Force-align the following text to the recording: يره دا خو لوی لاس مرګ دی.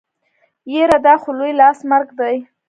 يره 0.73 0.97
دا 1.05 1.13
خو 1.21 1.29
لوی 1.37 1.51
لاس 1.61 1.79
مرګ 1.89 2.09
دی. 2.19 2.35